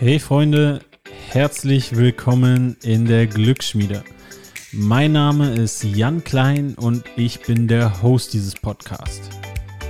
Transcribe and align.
Hey 0.00 0.20
Freunde, 0.20 0.78
herzlich 1.28 1.96
willkommen 1.96 2.76
in 2.84 3.04
der 3.04 3.26
Glücksschmiede. 3.26 4.04
Mein 4.70 5.10
Name 5.10 5.50
ist 5.50 5.82
Jan 5.82 6.22
Klein 6.22 6.74
und 6.76 7.02
ich 7.16 7.40
bin 7.40 7.66
der 7.66 8.00
Host 8.00 8.32
dieses 8.32 8.54
Podcasts. 8.54 9.28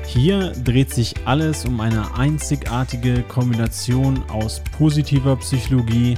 Hier 0.06 0.52
dreht 0.64 0.94
sich 0.94 1.14
alles 1.26 1.66
um 1.66 1.78
eine 1.82 2.16
einzigartige 2.16 3.22
Kombination 3.24 4.22
aus 4.30 4.62
positiver 4.78 5.36
Psychologie, 5.36 6.14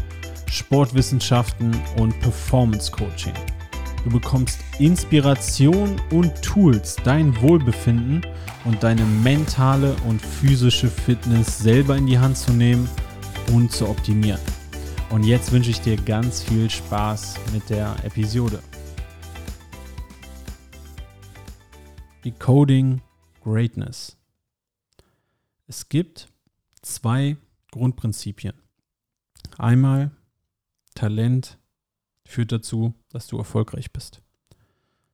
Sportwissenschaften 0.49 1.77
und 1.97 2.17
Performance 2.21 2.93
Coaching. 2.93 3.35
Du 4.05 4.11
bekommst 4.11 4.61
Inspiration 4.79 6.01
und 6.13 6.41
Tools, 6.43 6.95
dein 7.03 7.37
Wohlbefinden 7.43 8.25
und 8.65 8.85
deine 8.85 9.03
mentale 9.25 9.97
und 10.07 10.23
physische 10.23 10.87
Fitness 10.87 11.59
selber 11.59 11.97
in 11.97 12.07
die 12.07 12.21
Hand 12.21 12.39
zu 12.39 12.53
nehmen– 12.53 12.89
und 13.53 13.73
zu 13.73 13.89
optimieren. 13.89 14.41
Und 15.11 15.25
jetzt 15.25 15.51
wünsche 15.53 15.71
ich 15.71 15.81
dir 15.81 15.97
ganz 15.97 16.43
viel 16.43 16.71
Spaß 16.71 17.37
mit 17.53 17.69
der 17.69 17.97
Episode. 18.05 18.63
Decoding 22.25 23.01
Greatness. 23.43 24.17
Es 25.67 25.89
gibt 25.89 26.29
zwei 26.83 27.37
Grundprinzipien. 27.73 28.55
Einmal, 29.59 30.11
Talent 30.95 31.59
führt 32.27 32.53
dazu, 32.53 32.95
dass 33.09 33.27
du 33.27 33.39
erfolgreich 33.39 33.93
bist. 33.93 34.23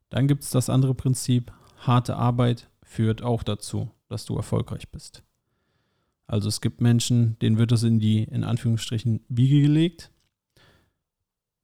Dann 0.09 0.29
gibt 0.29 0.43
es 0.43 0.51
das 0.51 0.69
andere 0.69 0.95
Prinzip, 0.95 1.53
harte 1.79 2.17
Arbeit 2.17 2.71
führt 2.83 3.23
auch 3.23 3.43
dazu, 3.43 3.91
dass 4.09 4.25
du 4.25 4.37
erfolgreich 4.37 4.91
bist. 4.91 5.23
Also 6.27 6.49
es 6.49 6.61
gibt 6.61 6.81
Menschen, 6.81 7.39
denen 7.41 7.59
wird 7.59 7.71
das 7.73 7.83
in 7.83 8.01
die, 8.01 8.25
in 8.25 8.45
Anführungsstrichen, 8.45 9.21
Wiege 9.29 9.63
gelegt. 9.63 10.11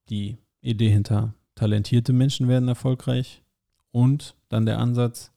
Die 0.09 0.39
Idee 0.61 0.91
hinter 0.91 1.35
talentierte 1.55 2.13
Menschen 2.13 2.49
werden 2.49 2.69
erfolgreich. 2.69 3.43
Und 3.91 4.37
dann 4.49 4.67
der 4.67 4.79
Ansatz, 4.79 5.33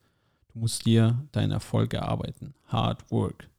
du 0.54 0.60
musst 0.60 0.86
dir 0.86 1.28
deinen 1.32 1.52
Erfolg 1.52 1.94
erarbeiten. 1.94 2.54
Hard 2.68 3.12
Work. 3.12 3.50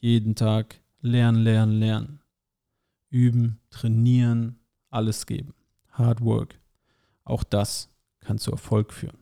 Jeden 0.00 0.34
Tag 0.34 0.80
lernen, 1.00 1.42
lernen, 1.42 1.78
lernen. 1.78 2.20
Üben, 3.10 3.60
trainieren, 3.70 4.58
alles 4.90 5.26
geben. 5.26 5.54
Hard 5.92 6.20
Work. 6.20 6.58
Auch 7.24 7.44
das 7.44 7.88
kann 8.20 8.38
zu 8.38 8.50
Erfolg 8.50 8.92
führen. 8.92 9.18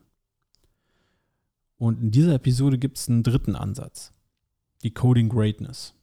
Und 1.77 2.01
in 2.01 2.11
dieser 2.11 2.35
Episode 2.35 2.77
gibt 2.77 2.97
es 2.97 3.09
einen 3.09 3.23
dritten 3.23 3.55
Ansatz. 3.55 4.13
Decoding 4.83 5.29
Greatness. 5.29 5.93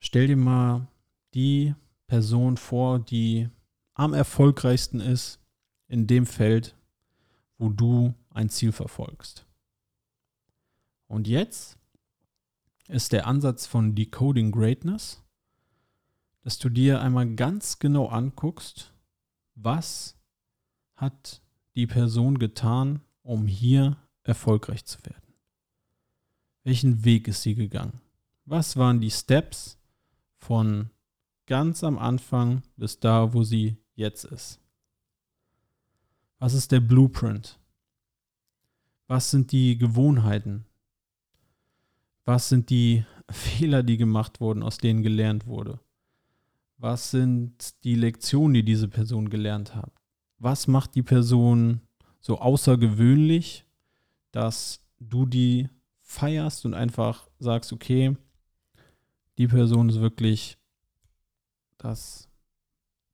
Stell 0.00 0.26
dir 0.26 0.36
mal 0.36 0.88
die 1.34 1.74
Person 2.06 2.56
vor, 2.56 2.98
die 2.98 3.48
am 3.94 4.14
erfolgreichsten 4.14 5.00
ist 5.00 5.40
in 5.88 6.06
dem 6.06 6.26
Feld, 6.26 6.76
wo 7.56 7.70
du 7.70 8.14
ein 8.30 8.48
Ziel 8.48 8.72
verfolgst. 8.72 9.46
Und 11.06 11.26
jetzt 11.26 11.78
ist 12.86 13.12
der 13.12 13.26
Ansatz 13.26 13.66
von 13.66 13.94
Decoding 13.94 14.52
Greatness, 14.52 15.22
dass 16.42 16.58
du 16.58 16.68
dir 16.68 17.00
einmal 17.00 17.34
ganz 17.34 17.78
genau 17.78 18.08
anguckst, 18.08 18.92
was 19.54 20.16
hat 20.94 21.42
die 21.74 21.86
Person 21.86 22.38
getan, 22.38 23.00
um 23.22 23.46
hier 23.46 23.96
erfolgreich 24.22 24.84
zu 24.84 25.04
werden. 25.04 25.27
Welchen 26.68 27.02
Weg 27.02 27.28
ist 27.28 27.40
sie 27.40 27.54
gegangen? 27.54 27.98
Was 28.44 28.76
waren 28.76 29.00
die 29.00 29.10
Steps 29.10 29.78
von 30.36 30.90
ganz 31.46 31.82
am 31.82 31.96
Anfang 31.96 32.60
bis 32.76 33.00
da, 33.00 33.32
wo 33.32 33.42
sie 33.42 33.78
jetzt 33.94 34.24
ist? 34.24 34.60
Was 36.38 36.52
ist 36.52 36.70
der 36.70 36.80
Blueprint? 36.80 37.58
Was 39.06 39.30
sind 39.30 39.50
die 39.50 39.78
Gewohnheiten? 39.78 40.66
Was 42.26 42.50
sind 42.50 42.68
die 42.68 43.06
Fehler, 43.30 43.82
die 43.82 43.96
gemacht 43.96 44.38
wurden, 44.38 44.62
aus 44.62 44.76
denen 44.76 45.02
gelernt 45.02 45.46
wurde? 45.46 45.80
Was 46.76 47.10
sind 47.10 47.82
die 47.82 47.94
Lektionen, 47.94 48.52
die 48.52 48.62
diese 48.62 48.88
Person 48.88 49.30
gelernt 49.30 49.74
hat? 49.74 49.92
Was 50.38 50.66
macht 50.66 50.96
die 50.96 51.02
Person 51.02 51.80
so 52.20 52.38
außergewöhnlich, 52.38 53.64
dass 54.32 54.82
du 55.00 55.24
die 55.24 55.70
feierst 56.08 56.64
und 56.64 56.72
einfach 56.72 57.28
sagst, 57.38 57.72
okay, 57.72 58.16
die 59.36 59.46
Person 59.46 59.90
ist 59.90 60.00
wirklich 60.00 60.58
das 61.76 62.28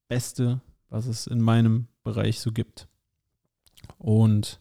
Beste, 0.09 0.60
was 0.88 1.06
es 1.06 1.27
in 1.27 1.41
meinem 1.41 1.88
Bereich 2.05 2.38
so 2.38 2.53
gibt. 2.53 2.88
Und 3.99 4.60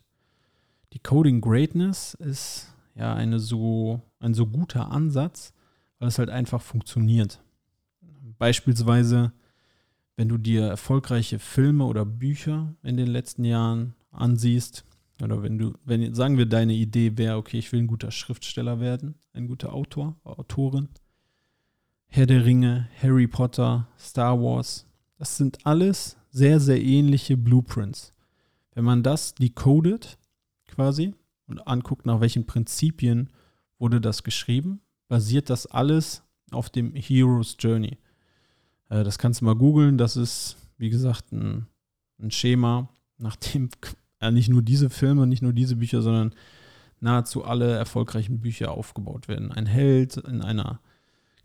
die 0.93 0.99
Coding 0.99 1.41
Greatness 1.41 2.15
ist 2.15 2.75
ja 2.95 3.13
eine 3.13 3.39
so, 3.39 4.01
ein 4.19 4.33
so 4.33 4.47
guter 4.47 4.91
Ansatz, 4.91 5.53
weil 5.99 6.07
es 6.07 6.17
halt 6.17 6.31
einfach 6.31 6.61
funktioniert. 6.61 7.39
Beispielsweise, 8.39 9.31
wenn 10.15 10.27
du 10.27 10.39
dir 10.39 10.65
erfolgreiche 10.65 11.37
Filme 11.37 11.85
oder 11.85 12.03
Bücher 12.03 12.75
in 12.81 12.97
den 12.97 13.07
letzten 13.07 13.45
Jahren 13.45 13.93
ansiehst, 14.11 14.85
oder 15.21 15.43
wenn 15.43 15.57
du, 15.57 15.73
wenn, 15.85 16.13
sagen 16.13 16.37
wir, 16.37 16.45
deine 16.45 16.73
Idee 16.73 17.17
wäre, 17.17 17.37
okay, 17.37 17.59
ich 17.59 17.71
will 17.71 17.81
ein 17.81 17.87
guter 17.87 18.11
Schriftsteller 18.11 18.79
werden, 18.79 19.15
ein 19.33 19.47
guter 19.47 19.73
Autor, 19.73 20.17
Autorin. 20.23 20.89
Herr 22.07 22.25
der 22.25 22.45
Ringe, 22.45 22.89
Harry 23.01 23.27
Potter, 23.27 23.87
Star 23.97 24.39
Wars, 24.39 24.85
das 25.17 25.37
sind 25.37 25.65
alles 25.65 26.17
sehr, 26.29 26.59
sehr 26.59 26.81
ähnliche 26.81 27.37
Blueprints. 27.37 28.13
Wenn 28.73 28.83
man 28.83 29.03
das 29.03 29.35
decodet, 29.35 30.17
quasi, 30.67 31.13
und 31.47 31.67
anguckt, 31.67 32.05
nach 32.05 32.21
welchen 32.21 32.45
Prinzipien 32.45 33.29
wurde 33.77 34.01
das 34.01 34.23
geschrieben, 34.23 34.81
basiert 35.07 35.49
das 35.49 35.65
alles 35.65 36.23
auf 36.51 36.69
dem 36.69 36.93
Hero's 36.95 37.55
Journey. 37.59 37.97
Äh, 38.89 39.03
das 39.03 39.17
kannst 39.17 39.41
du 39.41 39.45
mal 39.45 39.55
googeln. 39.55 39.97
Das 39.97 40.15
ist, 40.15 40.57
wie 40.77 40.89
gesagt, 40.89 41.31
ein, 41.31 41.67
ein 42.19 42.31
Schema, 42.31 42.89
nach 43.17 43.35
dem 43.35 43.69
ja, 44.23 44.31
nicht 44.31 44.47
nur 44.47 44.61
diese 44.61 44.89
Filme, 44.89 45.27
nicht 45.27 45.41
nur 45.41 45.51
diese 45.51 45.75
Bücher, 45.75 46.01
sondern 46.01 46.33
nahezu 47.01 47.43
alle 47.43 47.75
erfolgreichen 47.75 48.39
Bücher 48.39 48.71
aufgebaut 48.71 49.27
werden. 49.27 49.51
Ein 49.51 49.65
Held 49.65 50.15
in 50.15 50.41
einer 50.41 50.79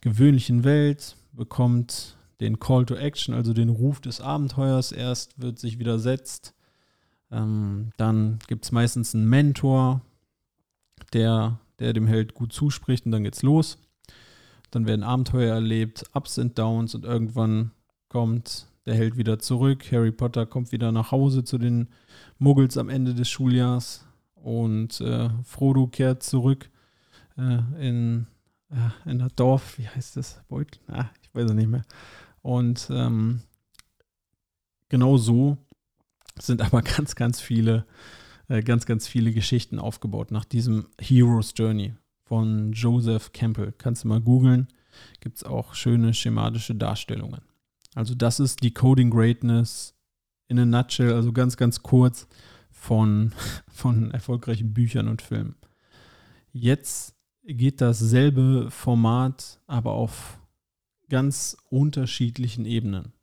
gewöhnlichen 0.00 0.62
Welt 0.62 1.16
bekommt 1.32 2.16
den 2.40 2.60
Call 2.60 2.86
to 2.86 2.94
Action, 2.94 3.34
also 3.34 3.52
den 3.52 3.68
Ruf 3.68 4.00
des 4.00 4.20
Abenteuers 4.20 4.92
erst, 4.92 5.42
wird 5.42 5.58
sich 5.58 5.80
widersetzt. 5.80 6.54
Ähm, 7.32 7.90
dann 7.96 8.38
gibt 8.46 8.64
es 8.64 8.70
meistens 8.70 9.12
einen 9.12 9.28
Mentor, 9.28 10.02
der, 11.12 11.58
der 11.80 11.92
dem 11.92 12.06
Held 12.06 12.34
gut 12.34 12.52
zuspricht 12.52 13.06
und 13.06 13.12
dann 13.12 13.24
geht's 13.24 13.42
los. 13.42 13.78
Dann 14.70 14.86
werden 14.86 15.02
Abenteuer 15.02 15.52
erlebt, 15.52 16.04
Ups 16.14 16.38
und 16.38 16.56
Downs 16.56 16.94
und 16.94 17.04
irgendwann 17.04 17.72
kommt 18.08 18.67
der 18.88 18.96
Held 18.96 19.16
wieder 19.16 19.38
zurück. 19.38 19.92
Harry 19.92 20.10
Potter 20.10 20.46
kommt 20.46 20.72
wieder 20.72 20.90
nach 20.90 21.12
Hause 21.12 21.44
zu 21.44 21.58
den 21.58 21.88
Muggels 22.38 22.78
am 22.78 22.88
Ende 22.88 23.14
des 23.14 23.28
Schuljahrs 23.28 24.06
und 24.34 25.00
äh, 25.00 25.28
Frodo 25.44 25.86
kehrt 25.86 26.22
zurück 26.22 26.70
äh, 27.36 27.58
in, 27.78 28.26
äh, 28.70 29.10
in 29.10 29.18
das 29.18 29.34
Dorf, 29.36 29.78
wie 29.78 29.86
heißt 29.86 30.16
das? 30.16 30.42
Beutel? 30.48 30.80
Ah, 30.88 31.10
ich 31.22 31.34
weiß 31.34 31.50
es 31.50 31.54
nicht 31.54 31.68
mehr. 31.68 31.84
Und 32.40 32.88
ähm, 32.90 33.42
genau 34.88 35.18
so 35.18 35.58
sind 36.38 36.62
aber 36.62 36.82
ganz, 36.96 37.14
ganz 37.14 37.40
viele, 37.40 37.84
äh, 38.48 38.62
ganz, 38.62 38.86
ganz 38.86 39.06
viele 39.06 39.32
Geschichten 39.32 39.78
aufgebaut 39.78 40.30
nach 40.30 40.46
diesem 40.46 40.86
Hero's 40.98 41.52
Journey 41.54 41.94
von 42.24 42.72
Joseph 42.72 43.32
Campbell. 43.32 43.74
Kannst 43.76 44.04
du 44.04 44.08
mal 44.08 44.20
googeln. 44.20 44.68
Gibt 45.20 45.36
es 45.36 45.44
auch 45.44 45.74
schöne 45.74 46.14
schematische 46.14 46.74
Darstellungen. 46.74 47.47
Also 47.98 48.14
das 48.14 48.38
ist 48.38 48.62
Decoding 48.62 49.10
Greatness 49.10 49.92
in 50.46 50.60
a 50.60 50.64
nutshell, 50.64 51.12
also 51.14 51.32
ganz, 51.32 51.56
ganz 51.56 51.82
kurz 51.82 52.28
von, 52.70 53.32
von 53.66 54.12
erfolgreichen 54.12 54.72
Büchern 54.72 55.08
und 55.08 55.20
Filmen. 55.20 55.56
Jetzt 56.52 57.16
geht 57.42 57.80
dasselbe 57.80 58.70
Format 58.70 59.58
aber 59.66 59.94
auf 59.94 60.38
ganz 61.08 61.56
unterschiedlichen 61.70 62.66
Ebenen. 62.66 63.14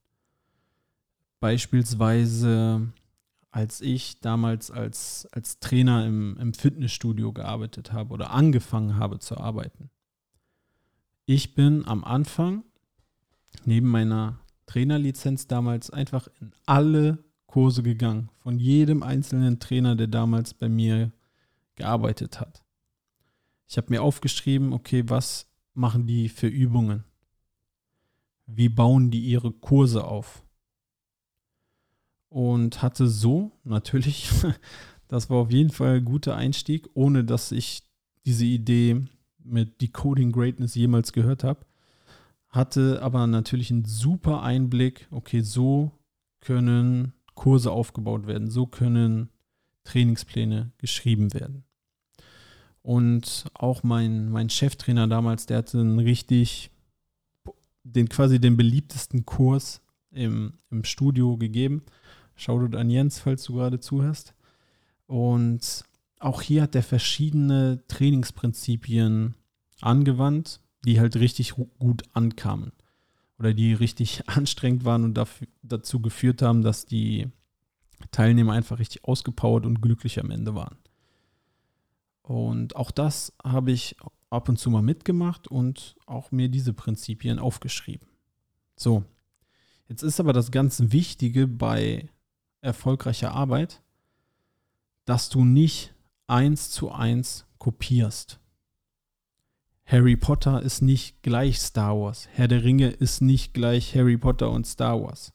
Beispielsweise, 1.40 2.92
als 3.52 3.80
ich 3.80 4.20
damals 4.20 4.72
als, 4.72 5.26
als 5.32 5.62
Trainer 5.62 6.06
im, 6.06 6.36
im 6.38 6.54
Fitnessstudio 6.54 7.32
gearbeitet 7.32 7.94
habe 7.94 8.14
oder 8.14 8.32
angefangen 8.32 8.98
habe 8.98 9.20
zu 9.20 9.38
arbeiten. 9.38 9.90
Ich 11.26 11.56
bin 11.56 11.88
am 11.88 12.04
Anfang 12.04 12.66
neben 13.64 13.88
meiner 13.88 14.42
Trainerlizenz 14.66 15.48
damals 15.48 15.90
einfach 15.90 16.28
in 16.40 16.52
alle 16.66 17.24
Kurse 17.48 17.84
gegangen. 17.84 18.30
Von 18.40 18.60
jedem 18.60 19.04
einzelnen 19.04 19.60
Trainer, 19.60 19.96
der 19.96 20.08
damals 20.08 20.54
bei 20.54 20.70
mir 20.70 21.12
gearbeitet 21.76 22.40
hat. 22.40 22.64
Ich 23.68 23.78
habe 23.78 23.88
mir 23.90 24.02
aufgeschrieben, 24.02 24.74
okay, 24.74 25.04
was 25.08 25.48
machen 25.74 26.08
die 26.08 26.30
für 26.30 26.48
Übungen? 26.48 27.04
wie 28.48 28.70
bauen 28.70 29.12
die 29.12 29.22
ihre 29.22 29.52
Kurse 29.52 30.06
auf. 30.06 30.44
Und 32.30 32.82
hatte 32.82 33.08
so 33.08 33.52
natürlich, 33.64 34.30
das 35.08 35.30
war 35.30 35.38
auf 35.38 35.52
jeden 35.52 35.72
Fall 35.72 35.98
ein 35.98 36.06
guter 36.06 36.36
Einstieg, 36.36 36.88
ohne 36.94 37.24
dass 37.24 37.52
ich 37.52 37.84
diese 38.26 38.46
Idee 38.46 39.06
mit 39.44 39.82
Decoding 39.82 40.32
Greatness 40.32 40.76
jemals 40.76 41.14
gehört 41.14 41.44
habe, 41.44 41.66
hatte 42.56 43.02
aber 43.02 43.28
natürlich 43.28 43.72
einen 43.72 43.86
super 43.86 44.42
Einblick, 44.42 45.08
okay, 45.12 45.42
so 45.42 45.92
können 46.40 47.14
Kurse 47.34 47.72
aufgebaut 47.72 48.28
werden, 48.28 48.50
so 48.50 48.66
können 48.66 49.30
Trainingspläne 49.84 50.72
geschrieben 50.78 51.34
werden. 51.34 51.64
Und 52.82 53.46
auch 53.54 53.84
mein, 53.84 54.30
mein 54.30 54.50
Cheftrainer 54.50 55.08
damals, 55.08 55.48
der 55.48 55.58
hatte 55.58 55.80
einen 55.80 56.00
richtig, 56.00 56.70
den 57.84 58.10
quasi 58.10 58.40
den 58.40 58.58
beliebtesten 58.58 59.26
Kurs 59.26 59.82
im, 60.12 60.54
im 60.70 60.84
Studio 60.84 61.38
gegeben. 61.38 61.84
Shoutout 62.36 62.78
an 62.78 62.90
Jens, 62.90 63.20
falls 63.20 63.44
du 63.44 63.56
gerade 63.56 63.80
zuhörst. 63.80 64.36
Und 65.08 65.84
auch 66.20 66.42
hier 66.42 66.62
hat 66.62 66.76
er 66.76 66.84
verschiedene 66.84 67.84
Trainingsprinzipien 67.88 69.36
angewandt, 69.82 70.62
die 70.86 71.00
halt 71.00 71.16
richtig 71.16 71.54
gut 71.80 72.04
ankamen. 72.14 72.72
Oder 73.38 73.54
die 73.54 73.74
richtig 73.74 74.24
anstrengend 74.30 74.86
waren 74.86 75.04
und 75.04 75.16
dafür, 75.16 75.48
dazu 75.62 76.02
geführt 76.02 76.42
haben, 76.42 76.62
dass 76.62 76.86
die 76.86 77.28
Teilnehmer 78.12 78.54
einfach 78.54 78.80
richtig 78.80 79.04
ausgepowert 79.06 79.66
und 79.66 79.82
glücklich 79.82 80.20
am 80.20 80.32
Ende 80.32 80.56
waren. 80.56 80.78
Und 82.22 82.76
auch 82.76 82.92
das 82.92 83.34
habe 83.44 83.72
ich 83.72 83.96
ab 84.30 84.50
und 84.50 84.58
zu 84.58 84.70
mal 84.70 84.82
mitgemacht 84.82 85.48
und 85.48 85.96
auch 86.06 86.32
mir 86.32 86.50
diese 86.50 86.74
Prinzipien 86.74 87.40
aufgeschrieben. 87.40 88.08
So, 88.76 89.04
jetzt 89.88 90.02
ist 90.02 90.20
aber 90.20 90.34
das 90.34 90.52
ganz 90.52 90.82
Wichtige 90.88 91.48
bei 91.48 92.10
erfolgreicher 92.62 93.32
Arbeit, 93.32 93.82
dass 95.06 95.30
du 95.30 95.46
nicht 95.46 95.94
eins 96.28 96.72
zu 96.72 96.92
eins 96.92 97.46
kopierst. 97.60 98.40
Harry 99.88 100.16
Potter 100.16 100.64
ist 100.64 100.82
nicht 100.82 101.22
gleich 101.22 101.60
Star 101.60 101.96
Wars. 101.96 102.28
Herr 102.32 102.48
der 102.48 102.64
Ringe 102.64 102.90
ist 102.90 103.22
nicht 103.22 103.54
gleich 103.54 103.96
Harry 103.96 104.18
Potter 104.18 104.50
und 104.50 104.66
Star 104.66 105.00
Wars. 105.00 105.32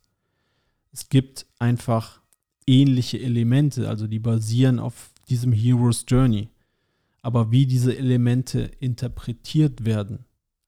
Es 0.91 1.08
gibt 1.08 1.47
einfach 1.61 2.20
ähnliche 2.67 3.20
Elemente, 3.20 3.88
also 3.88 4.08
die 4.08 4.19
basieren 4.19 4.81
auf 4.81 5.12
diesem 5.29 5.52
Hero's 5.52 6.05
Journey. 6.08 6.49
Aber 7.23 7.52
wie 7.52 7.67
diese 7.67 7.97
Elemente 7.97 8.73
interpretiert 8.81 9.85
werden, 9.85 10.25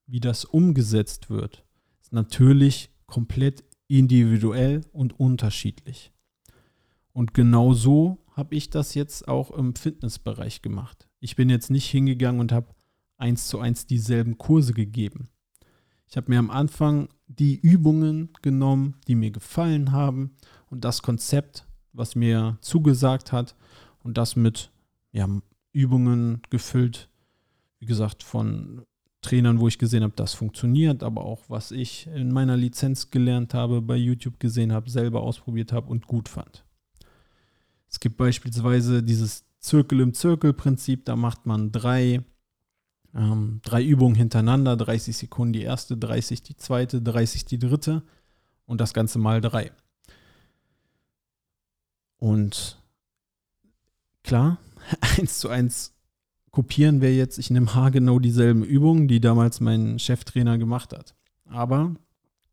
wie 0.06 0.20
das 0.20 0.44
umgesetzt 0.44 1.28
wird, 1.28 1.64
ist 2.00 2.12
natürlich 2.12 2.90
komplett 3.06 3.64
individuell 3.88 4.82
und 4.93 5.19
unterschiedlich. 5.19 6.12
Und 7.12 7.35
genau 7.35 7.75
so 7.75 8.25
habe 8.32 8.55
ich 8.55 8.70
das 8.70 8.94
jetzt 8.94 9.26
auch 9.26 9.50
im 9.50 9.75
Fitnessbereich 9.75 10.62
gemacht. 10.62 11.08
Ich 11.19 11.35
bin 11.35 11.50
jetzt 11.50 11.70
nicht 11.70 11.90
hingegangen 11.90 12.40
und 12.40 12.52
habe 12.52 12.69
eins 13.23 13.47
zu 13.47 13.61
eins 13.61 13.87
dieselben 13.87 14.37
Kurse 14.37 14.75
gegeben. 14.75 15.29
Ich 16.09 16.17
habe 16.17 16.31
mir 16.31 16.41
am 16.41 16.51
Anfang 16.51 17.09
die 17.29 17.55
Übungen 17.55 18.31
genommen, 18.43 18.97
die 19.07 19.15
mir 19.15 19.31
gefallen 19.31 19.93
haben 19.93 20.33
und 20.69 20.85
das 20.85 21.03
Konzept, 21.03 21.65
was 21.93 22.17
mir 22.17 22.59
zugesagt 22.61 23.33
hat 23.33 23.55
und 24.03 24.19
das 24.19 24.37
mit 24.37 24.71
ja, 25.13 25.29
Übungen 25.73 26.43
gefüllt, 26.51 27.09
wie 27.79 27.87
gesagt, 27.87 28.23
von 28.23 28.83
Trainern, 29.23 29.61
wo 29.61 29.69
ich 29.69 29.79
gesehen 29.79 30.03
habe, 30.03 30.15
das 30.17 30.35
funktioniert, 30.35 31.05
aber 31.05 31.25
auch 31.25 31.43
was 31.49 31.71
ich 31.71 32.09
in 32.09 32.33
meiner 32.33 32.57
Lizenz 32.57 33.11
gelernt 33.11 33.55
habe, 33.55 33.81
bei 33.81 33.97
YouTube 33.97 34.41
gesehen 34.41 34.73
habe, 34.73 34.91
selber 34.91 35.23
ausprobiert 35.23 35.73
habe 35.73 35.89
und 35.89 36.09
gut 36.09 36.29
fand. 36.29 36.65
Es 37.89 38.01
gibt 38.01 38.17
beispielsweise 38.17 39.03
dieses 39.03 39.45
Zirkel 39.61 40.01
im 40.01 40.13
Zirkel-Prinzip, 40.13 41.05
da 41.05 41.15
macht 41.15 41.47
man 41.47 41.71
drei, 41.71 42.25
ähm, 43.14 43.61
drei 43.62 43.82
Übungen 43.85 44.14
hintereinander, 44.14 44.76
30 44.76 45.17
Sekunden 45.17 45.53
die 45.53 45.62
erste, 45.62 45.97
30 45.97 46.43
die 46.43 46.56
zweite, 46.56 47.03
30 47.03 47.44
die 47.44 47.59
dritte 47.59 48.03
und 48.67 48.81
das 48.81 48.94
Ganze 48.94 49.19
mal 49.19 49.41
drei. 49.41 49.70
Und 52.19 52.81
klar, 54.23 54.59
eins 55.19 55.38
zu 55.38 55.49
eins 55.49 55.94
kopieren 56.50 57.00
wäre 57.00 57.14
jetzt, 57.14 57.38
ich 57.38 57.50
nehme 57.50 57.75
haargenau 57.75 58.19
dieselben 58.19 58.62
Übungen, 58.62 59.09
die 59.09 59.20
damals 59.20 59.61
mein 59.61 59.99
Cheftrainer 59.99 60.59
gemacht 60.59 60.93
hat. 60.93 61.14
Aber 61.47 61.94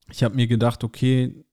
ich 0.10 0.24
habe 0.24 0.36
mir 0.36 0.48
gedacht, 0.48 0.84
okay, 0.84 1.46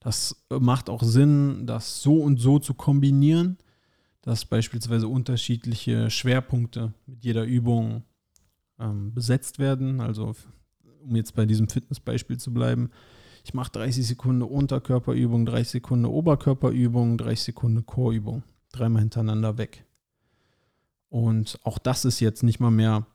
das 0.00 0.44
macht 0.48 0.90
auch 0.90 1.02
Sinn, 1.02 1.66
das 1.66 2.02
so 2.02 2.20
und 2.20 2.38
so 2.38 2.58
zu 2.58 2.74
kombinieren, 2.74 3.58
dass 4.22 4.44
beispielsweise 4.44 5.08
unterschiedliche 5.08 6.10
Schwerpunkte 6.10 6.92
mit 7.06 7.24
jeder 7.24 7.44
Übung 7.44 8.04
ähm, 8.78 9.14
besetzt 9.14 9.58
werden. 9.58 10.00
Also 10.00 10.34
um 11.02 11.16
jetzt 11.16 11.34
bei 11.34 11.46
diesem 11.46 11.68
Fitnessbeispiel 11.68 12.38
zu 12.38 12.52
bleiben, 12.52 12.90
ich 13.44 13.54
mache 13.54 13.72
30 13.72 14.06
Sekunden 14.06 14.42
Unterkörperübung, 14.42 15.46
30 15.46 15.68
Sekunden 15.68 16.04
Oberkörperübung, 16.04 17.16
30 17.16 17.44
Sekunden 17.44 17.86
Chorübung, 17.86 18.42
dreimal 18.72 19.00
hintereinander 19.00 19.56
weg. 19.56 19.86
Und 21.08 21.58
auch 21.64 21.78
das 21.78 22.04
ist 22.04 22.20
jetzt 22.20 22.42
nicht 22.42 22.60
mal 22.60 22.70
mehr 22.70 23.06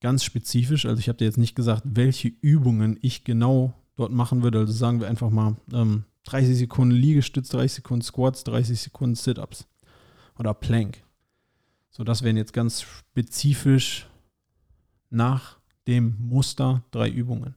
ganz 0.00 0.24
spezifisch. 0.24 0.86
Also 0.86 1.00
ich 1.00 1.08
habe 1.08 1.18
dir 1.18 1.26
jetzt 1.26 1.38
nicht 1.38 1.54
gesagt, 1.54 1.82
welche 1.84 2.28
Übungen 2.28 2.98
ich 3.02 3.24
genau 3.24 3.74
dort 3.96 4.12
machen 4.12 4.42
würde. 4.42 4.60
Also 4.60 4.72
sagen 4.72 5.00
wir 5.00 5.08
einfach 5.08 5.30
mal 5.30 5.56
ähm, 5.72 6.04
30 6.24 6.56
Sekunden 6.56 6.94
Liegestütz, 6.94 7.48
30 7.48 7.72
Sekunden 7.72 8.02
Squats, 8.02 8.44
30 8.44 8.80
Sekunden 8.80 9.14
Sit-Ups 9.14 9.66
oder 10.38 10.54
Plank. 10.54 11.02
So, 11.90 12.04
das 12.04 12.22
wären 12.22 12.36
jetzt 12.36 12.52
ganz 12.52 12.82
spezifisch 12.82 14.06
nach 15.10 15.58
dem 15.86 16.16
Muster 16.18 16.84
drei 16.90 17.08
Übungen. 17.08 17.54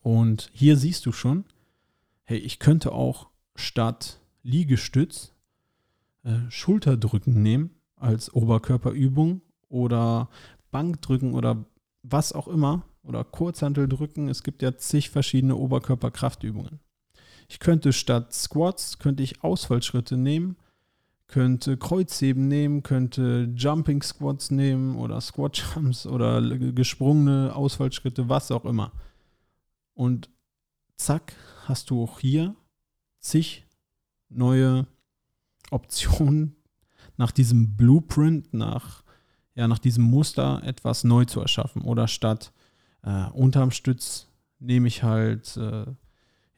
Und 0.00 0.50
hier 0.52 0.76
siehst 0.76 1.06
du 1.06 1.12
schon, 1.12 1.44
hey, 2.24 2.38
ich 2.38 2.58
könnte 2.58 2.92
auch 2.92 3.28
statt 3.54 4.20
Liegestütz 4.42 5.32
äh, 6.24 6.38
Schulterdrücken 6.48 7.42
nehmen 7.42 7.70
als 7.96 8.32
Oberkörperübung 8.34 9.42
oder 9.68 10.28
Bankdrücken 10.70 11.34
oder 11.34 11.64
was 12.02 12.32
auch 12.32 12.48
immer 12.48 12.84
oder 13.02 13.24
Kurzhantel 13.24 13.88
drücken. 13.88 14.28
Es 14.28 14.42
gibt 14.42 14.62
ja 14.62 14.76
zig 14.76 15.10
verschiedene 15.10 15.56
Oberkörperkraftübungen. 15.56 16.80
Ich 17.48 17.58
könnte 17.58 17.92
statt 17.92 18.32
Squats, 18.32 18.98
könnte 18.98 19.22
ich 19.22 19.44
Ausfallschritte 19.44 20.16
nehmen, 20.16 20.56
könnte 21.32 21.78
Kreuzheben 21.78 22.46
nehmen, 22.46 22.82
könnte 22.82 23.50
Jumping 23.56 24.02
Squats 24.02 24.50
nehmen 24.50 24.96
oder 24.96 25.18
Squat 25.22 25.56
Jumps 25.56 26.06
oder 26.06 26.42
gesprungene 26.58 27.56
Ausfallschritte, 27.56 28.28
was 28.28 28.50
auch 28.50 28.66
immer. 28.66 28.92
Und 29.94 30.28
zack, 30.96 31.32
hast 31.64 31.88
du 31.88 32.02
auch 32.02 32.20
hier 32.20 32.54
zig 33.18 33.64
neue 34.28 34.86
Optionen 35.70 36.54
nach 37.16 37.32
diesem 37.32 37.76
Blueprint, 37.76 38.52
nach, 38.52 39.02
ja, 39.54 39.66
nach 39.68 39.78
diesem 39.78 40.04
Muster 40.04 40.60
etwas 40.64 41.02
neu 41.02 41.24
zu 41.24 41.40
erschaffen. 41.40 41.80
Oder 41.80 42.08
statt 42.08 42.52
äh, 43.04 43.30
unterm 43.30 43.70
Stütz 43.70 44.28
nehme 44.58 44.86
ich 44.86 45.02
halt 45.02 45.56
äh, 45.56 45.86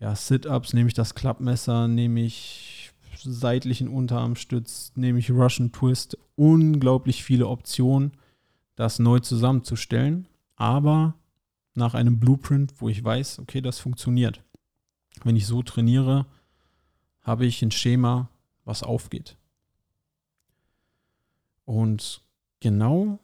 ja, 0.01 0.17
Sit-Ups, 0.17 0.73
nehme 0.73 0.89
ich 0.89 0.95
das 0.95 1.15
Klappmesser, 1.15 1.87
nehme 1.87 2.23
ich 2.23 2.84
seitlichen 3.19 3.89
Unterarmstütz, 3.89 4.93
nehme 4.95 5.19
ich 5.19 5.31
Russian 5.31 5.73
Twist. 5.73 6.19
Unglaublich 6.37 7.25
viele 7.25 7.49
Optionen, 7.49 8.13
das 8.77 8.99
neu 8.99 9.21
zusammenzustellen. 9.21 10.27
Aber 10.57 11.15
nach 11.75 11.95
einem 11.95 12.21
Blueprint, 12.21 12.81
wo 12.81 12.89
ich 12.89 13.03
weiß, 13.03 13.41
okay, 13.41 13.61
das 13.61 13.79
funktioniert. 13.79 14.43
Wenn 15.23 15.37
ich 15.37 15.47
so 15.47 15.63
trainiere, 15.63 16.27
habe 17.23 17.47
ich 17.47 17.63
ein 17.63 17.71
Schema, 17.71 18.29
was 18.65 18.83
aufgeht. 18.83 19.37
Und 21.65 22.23
genau 22.61 23.19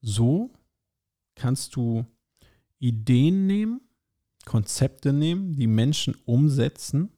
so 0.00 0.50
kannst 1.34 1.76
du 1.76 2.04
Ideen 2.78 3.46
nehmen, 3.46 3.80
Konzepte 4.44 5.12
nehmen, 5.12 5.54
die 5.56 5.68
Menschen 5.68 6.16
umsetzen 6.24 7.10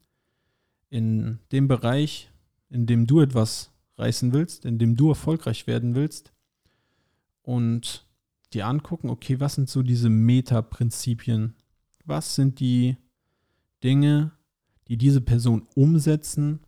in 0.95 1.41
dem 1.51 1.67
Bereich, 1.67 2.31
in 2.71 2.87
dem 2.87 3.07
du 3.07 3.21
etwas 3.21 3.73
reißen 3.97 4.33
willst, 4.33 4.65
in 4.65 4.79
dem 4.79 4.97
du 4.97 5.09
erfolgreich 5.09 5.67
werden 5.67 5.97
willst 5.97 6.33
und 7.43 8.07
dir 8.53 8.67
angucken, 8.67 9.11
okay, 9.11 9.41
was 9.41 9.55
sind 9.55 9.69
so 9.69 9.83
diese 9.83 10.09
Meta-Prinzipien? 10.09 11.57
Was 12.05 12.37
sind 12.37 12.61
die 12.61 12.97
Dinge, 13.83 14.31
die 14.87 14.97
diese 14.97 15.21
Person 15.21 15.67
umsetzen, 15.75 16.61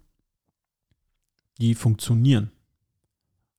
die 1.59 1.77
funktionieren? 1.77 2.51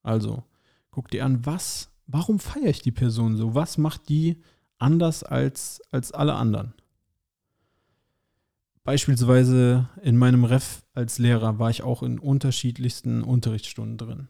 Also, 0.04 0.44
guck 0.92 1.10
dir 1.10 1.24
an, 1.24 1.46
was, 1.46 1.92
warum 2.08 2.40
feiere 2.40 2.72
ich 2.72 2.82
die 2.82 2.92
Person 2.92 3.38
so? 3.38 3.56
Was 3.56 3.78
macht 3.78 4.10
die 4.10 4.42
anders 4.80 5.24
als, 5.24 5.82
als 5.92 6.12
alle 6.12 6.36
anderen. 6.36 6.74
Beispielsweise 8.88 9.90
in 10.02 10.16
meinem 10.16 10.46
Ref 10.46 10.82
als 10.94 11.20
Lehrer 11.20 11.60
war 11.60 11.70
ich 11.70 11.84
auch 11.84 12.04
in 12.04 12.20
unterschiedlichsten 12.20 13.22
Unterrichtsstunden 13.22 13.98
drin. 13.98 14.28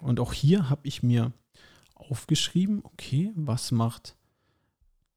Und 0.00 0.20
auch 0.20 0.32
hier 0.32 0.70
habe 0.70 0.88
ich 0.88 1.02
mir 1.02 1.32
aufgeschrieben, 1.94 2.80
okay, 2.82 3.30
was 3.36 3.72
macht 3.72 4.16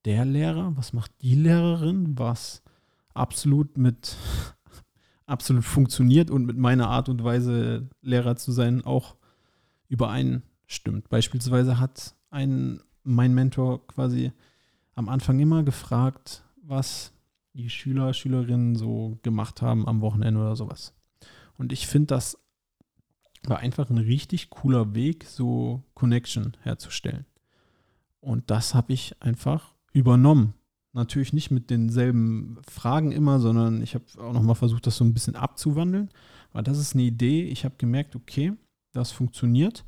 der 0.03 0.25
Lehrer, 0.25 0.75
was 0.75 0.91
macht 0.91 1.13
die 1.21 1.35
Lehrerin, 1.35 2.19
was 2.19 2.61
absolut 3.13 3.77
mit 3.77 4.17
absolut 5.25 5.63
funktioniert 5.63 6.29
und 6.29 6.45
mit 6.45 6.57
meiner 6.57 6.89
Art 6.89 7.07
und 7.07 7.23
Weise 7.23 7.89
Lehrer 8.01 8.35
zu 8.35 8.51
sein 8.51 8.83
auch 8.83 9.15
übereinstimmt. 9.87 11.07
Beispielsweise 11.07 11.79
hat 11.79 12.15
ein 12.31 12.81
mein 13.03 13.33
Mentor 13.33 13.87
quasi 13.87 14.33
am 14.93 15.07
Anfang 15.07 15.39
immer 15.39 15.63
gefragt, 15.63 16.43
was 16.61 17.13
die 17.57 17.69
Schüler, 17.69 18.13
Schülerinnen 18.13 18.75
so 18.75 19.17
gemacht 19.23 19.61
haben 19.61 19.87
am 19.87 20.01
Wochenende 20.01 20.39
oder 20.39 20.55
sowas. 20.55 20.93
Und 21.57 21.73
ich 21.73 21.87
finde, 21.87 22.07
das 22.07 22.37
war 23.43 23.59
einfach 23.59 23.89
ein 23.89 23.97
richtig 23.97 24.49
cooler 24.49 24.93
Weg, 24.93 25.25
so 25.25 25.83
Connection 25.95 26.55
herzustellen. 26.61 27.25
Und 28.19 28.51
das 28.51 28.75
habe 28.75 28.93
ich 28.93 29.21
einfach 29.21 29.73
übernommen. 29.91 30.53
Natürlich 30.93 31.33
nicht 31.33 31.51
mit 31.51 31.69
denselben 31.69 32.59
Fragen 32.67 33.11
immer, 33.11 33.39
sondern 33.39 33.81
ich 33.81 33.95
habe 33.95 34.05
auch 34.19 34.33
nochmal 34.33 34.55
versucht, 34.55 34.87
das 34.87 34.97
so 34.97 35.03
ein 35.03 35.13
bisschen 35.13 35.35
abzuwandeln. 35.35 36.09
Aber 36.51 36.63
das 36.63 36.77
ist 36.77 36.93
eine 36.93 37.03
Idee. 37.03 37.43
Ich 37.43 37.65
habe 37.65 37.75
gemerkt, 37.77 38.15
okay, 38.15 38.53
das 38.93 39.11
funktioniert. 39.11 39.85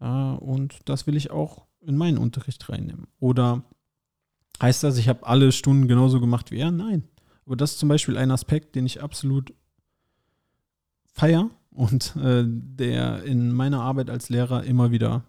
Äh, 0.00 0.06
und 0.06 0.80
das 0.86 1.06
will 1.06 1.16
ich 1.16 1.30
auch 1.30 1.66
in 1.80 1.96
meinen 1.96 2.18
Unterricht 2.18 2.68
reinnehmen. 2.68 3.06
Oder 3.18 3.62
heißt 4.62 4.82
das, 4.82 4.96
ich 4.96 5.08
habe 5.08 5.26
alle 5.26 5.52
Stunden 5.52 5.88
genauso 5.88 6.20
gemacht 6.20 6.50
wie 6.50 6.58
er? 6.58 6.70
Nein. 6.70 7.04
Aber 7.44 7.56
das 7.56 7.72
ist 7.72 7.78
zum 7.78 7.88
Beispiel 7.88 8.16
ein 8.16 8.30
Aspekt, 8.30 8.74
den 8.74 8.86
ich 8.86 9.02
absolut 9.02 9.52
feier 11.12 11.50
und 11.70 12.16
äh, 12.16 12.44
der 12.46 13.24
in 13.24 13.52
meiner 13.52 13.80
Arbeit 13.80 14.08
als 14.08 14.28
Lehrer 14.28 14.64
immer 14.64 14.90
wieder 14.90 15.24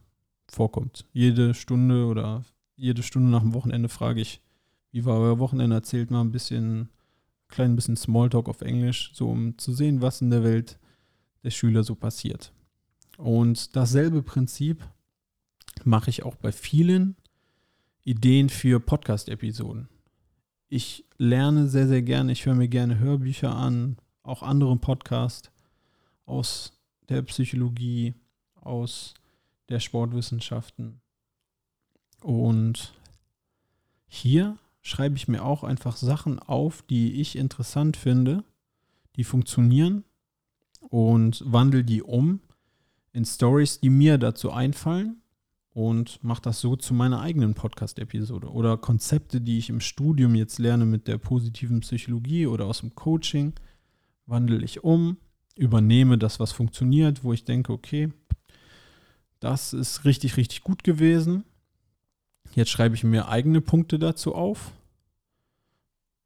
vorkommt. 0.47 1.05
Jede 1.11 1.53
Stunde 1.53 2.05
oder 2.05 2.43
jede 2.75 3.03
Stunde 3.03 3.29
nach 3.29 3.41
dem 3.41 3.53
Wochenende 3.53 3.89
frage 3.89 4.21
ich, 4.21 4.41
wie 4.91 5.05
war 5.05 5.19
euer 5.19 5.39
Wochenende? 5.39 5.75
Erzählt 5.75 6.11
mal 6.11 6.21
ein 6.21 6.31
bisschen, 6.31 6.89
klein 7.47 7.75
bisschen 7.75 7.97
Smalltalk 7.97 8.47
auf 8.47 8.61
Englisch, 8.61 9.11
so 9.13 9.29
um 9.29 9.57
zu 9.57 9.73
sehen, 9.73 10.01
was 10.01 10.21
in 10.21 10.29
der 10.29 10.43
Welt 10.43 10.77
der 11.43 11.49
Schüler 11.49 11.83
so 11.83 11.95
passiert. 11.95 12.53
Und 13.17 13.75
dasselbe 13.75 14.21
Prinzip 14.21 14.87
mache 15.83 16.09
ich 16.09 16.23
auch 16.23 16.35
bei 16.35 16.51
vielen 16.51 17.15
Ideen 18.05 18.49
für 18.49 18.81
Podcast-Episoden. 18.81 19.87
Ich 20.67 21.05
lerne 21.17 21.69
sehr, 21.69 21.87
sehr 21.87 22.01
gerne, 22.01 22.33
ich 22.33 22.45
höre 22.45 22.55
mir 22.55 22.67
gerne 22.67 22.99
Hörbücher 22.99 23.55
an, 23.55 23.95
auch 24.23 24.43
andere 24.43 24.75
Podcasts 24.75 25.51
aus 26.25 26.73
der 27.07 27.21
Psychologie, 27.21 28.13
aus 28.55 29.13
der 29.69 29.79
Sportwissenschaften. 29.79 30.99
Und 32.21 32.93
hier 34.07 34.57
schreibe 34.81 35.15
ich 35.15 35.29
mir 35.29 35.45
auch 35.45 35.63
einfach 35.63 35.95
Sachen 35.95 36.39
auf, 36.39 36.81
die 36.81 37.21
ich 37.21 37.37
interessant 37.37 37.95
finde, 37.95 38.43
die 39.15 39.23
funktionieren 39.23 40.03
und 40.81 41.41
wandle 41.45 41.85
die 41.85 42.01
um 42.01 42.41
in 43.13 43.23
Stories, 43.23 43.79
die 43.79 43.89
mir 43.89 44.17
dazu 44.17 44.51
einfallen 44.51 45.22
und 45.73 46.23
mache 46.23 46.43
das 46.43 46.61
so 46.61 46.75
zu 46.75 46.93
meiner 46.93 47.21
eigenen 47.21 47.55
Podcast-Episode 47.55 48.51
oder 48.51 48.77
Konzepte, 48.77 49.41
die 49.41 49.57
ich 49.57 49.69
im 49.69 49.79
Studium 49.79 50.35
jetzt 50.35 50.59
lerne 50.59 50.85
mit 50.85 51.07
der 51.07 51.17
positiven 51.17 51.79
Psychologie 51.79 52.47
oder 52.47 52.65
aus 52.65 52.81
dem 52.81 52.93
Coaching, 52.95 53.53
wandle 54.27 54.63
ich 54.63 54.83
um, 54.83 55.17
übernehme 55.55 56.17
das, 56.17 56.39
was 56.39 56.51
funktioniert, 56.51 57.23
wo 57.23 57.33
ich 57.33 57.43
denke, 57.43 57.73
okay, 57.73 58.11
das 59.39 59.73
ist 59.73 60.05
richtig, 60.05 60.37
richtig 60.37 60.61
gut 60.61 60.83
gewesen. 60.83 61.43
Jetzt 62.55 62.69
schreibe 62.69 62.95
ich 62.95 63.03
mir 63.03 63.27
eigene 63.27 63.59
Punkte 63.59 63.97
dazu 63.97 64.35
auf 64.35 64.71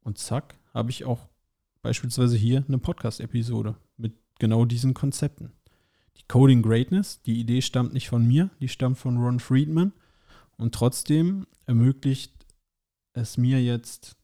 und 0.02 0.18
zack, 0.18 0.56
habe 0.74 0.90
ich 0.90 1.04
auch 1.04 1.26
beispielsweise 1.80 2.36
hier 2.36 2.64
eine 2.68 2.78
Podcast-Episode 2.78 3.76
mit 3.96 4.12
genau 4.38 4.66
diesen 4.66 4.92
Konzepten 4.92 5.52
die 6.20 6.24
Coding 6.28 6.62
Greatness, 6.62 7.22
die 7.22 7.40
Idee 7.40 7.62
stammt 7.62 7.92
nicht 7.92 8.08
von 8.08 8.26
mir, 8.26 8.50
die 8.60 8.68
stammt 8.68 8.98
von 8.98 9.18
Ron 9.18 9.40
Friedman. 9.40 9.92
Und 10.56 10.74
trotzdem 10.74 11.46
ermöglicht 11.66 12.32
es 13.12 13.36
mir 13.36 13.62
jetzt 13.62 14.16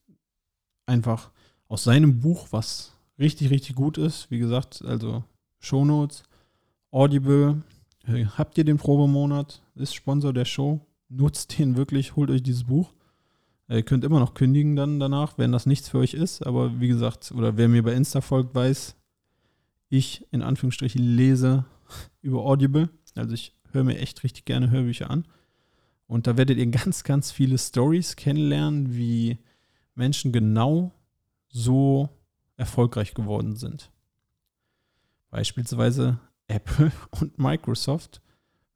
einfach 0.85 1.31
aus 1.67 1.83
seinem 1.83 2.19
Buch, 2.19 2.47
was 2.51 2.93
richtig, 3.17 3.49
richtig 3.49 3.75
gut 3.75 3.97
ist, 3.97 4.29
wie 4.29 4.39
gesagt, 4.39 4.83
also 4.85 5.23
Shownotes, 5.59 6.23
Audible, 6.91 7.63
äh, 8.07 8.25
habt 8.25 8.57
ihr 8.57 8.63
den 8.63 8.77
Probemonat, 8.77 9.61
ist 9.75 9.95
Sponsor 9.95 10.33
der 10.33 10.45
Show, 10.45 10.85
nutzt 11.09 11.57
den 11.57 11.75
wirklich, 11.75 12.15
holt 12.15 12.29
euch 12.29 12.43
dieses 12.43 12.65
Buch. 12.65 12.93
Ihr 13.67 13.83
könnt 13.83 14.03
immer 14.03 14.19
noch 14.19 14.35
kündigen 14.35 14.75
dann 14.75 14.99
danach, 14.99 15.37
wenn 15.37 15.51
das 15.51 15.65
nichts 15.65 15.89
für 15.89 15.97
euch 15.97 16.13
ist, 16.13 16.45
aber 16.45 16.79
wie 16.79 16.87
gesagt, 16.87 17.31
oder 17.31 17.57
wer 17.57 17.67
mir 17.67 17.81
bei 17.81 17.93
Insta 17.93 18.21
folgt, 18.21 18.53
weiß, 18.53 18.95
ich 19.89 20.27
in 20.31 20.43
Anführungsstrichen 20.43 21.01
lese 21.01 21.65
über 22.21 22.43
Audible. 22.45 22.89
Also 23.15 23.33
ich 23.33 23.55
höre 23.71 23.83
mir 23.83 23.97
echt 23.97 24.23
richtig 24.23 24.45
gerne 24.45 24.69
Hörbücher 24.69 25.09
an. 25.09 25.25
Und 26.07 26.27
da 26.27 26.37
werdet 26.37 26.57
ihr 26.57 26.67
ganz, 26.67 27.03
ganz 27.03 27.31
viele 27.31 27.57
Stories 27.57 28.15
kennenlernen, 28.15 28.95
wie 28.95 29.39
Menschen 29.95 30.31
genau 30.31 30.93
so 31.49 32.09
erfolgreich 32.57 33.13
geworden 33.13 33.55
sind. 33.55 33.91
Beispielsweise 35.29 36.19
Apple 36.47 36.91
und 37.19 37.39
Microsoft 37.39 38.21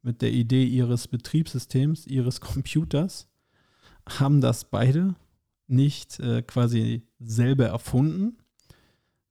mit 0.01 0.21
der 0.21 0.31
Idee 0.31 0.65
ihres 0.65 1.07
Betriebssystems, 1.07 2.07
ihres 2.07 2.41
Computers, 2.41 3.27
haben 4.07 4.41
das 4.41 4.65
beide 4.65 5.15
nicht 5.67 6.19
äh, 6.19 6.41
quasi 6.41 7.03
selber 7.19 7.67
erfunden, 7.67 8.37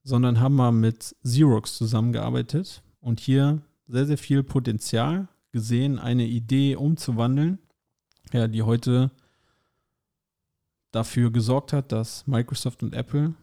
sondern 0.05 0.41
haben 0.41 0.55
mal 0.55 0.73
mit 0.73 1.17
Xerox 1.25 1.77
zusammengearbeitet 1.77 2.83
und 3.01 3.19
hier 3.19 3.63
sehr, 3.89 4.07
sehr 4.07 4.19
viel 4.19 4.43
Potenzial 4.43 5.29
gesehen, 5.51 5.99
eine 5.99 6.27
Idee 6.27 6.77
umzuwandeln, 6.77 7.59
ja, 8.33 8.47
die 8.47 8.63
heute 8.63 9.11
dafür 10.93 11.33
gesorgt 11.33 11.73
hat, 11.73 11.91
dass 11.93 12.27
Microsoft 12.27 12.83
und 12.83 12.95
Apple 12.95 13.35